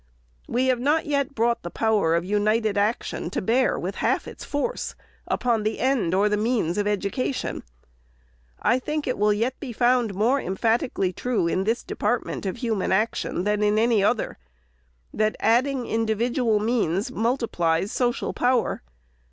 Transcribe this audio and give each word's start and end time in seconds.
We 0.47 0.65
have 0.65 0.79
not 0.79 1.05
yet 1.05 1.35
brought 1.35 1.61
the 1.61 1.69
power 1.69 2.15
of 2.15 2.25
united 2.25 2.75
action 2.75 3.29
to 3.29 3.39
bear 3.39 3.77
with 3.77 3.97
half 4.01 4.27
its 4.27 4.43
force 4.43 4.95
upon 5.27 5.61
the 5.61 5.79
end 5.79 6.15
or 6.15 6.27
the 6.27 6.37
means 6.37 6.79
of 6.79 6.87
education. 6.87 7.61
I 8.59 8.79
think 8.79 9.05
it 9.05 9.15
will 9.19 9.31
yet 9.31 9.59
be 9.59 9.71
found 9.71 10.15
more 10.15 10.39
em 10.39 10.57
phatically 10.57 11.15
true 11.15 11.47
in 11.47 11.65
this 11.65 11.83
department 11.83 12.47
of 12.47 12.57
human 12.57 12.91
action, 12.91 13.43
than 13.43 13.61
in 13.61 13.77
any 13.77 14.03
other, 14.03 14.39
that 15.13 15.35
adding 15.39 15.85
individual 15.85 16.57
means 16.59 17.11
muliplies 17.11 17.91
social 17.91 18.33
power. 18.33 18.81